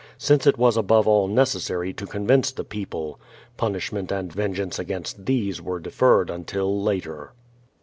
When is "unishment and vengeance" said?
3.59-4.79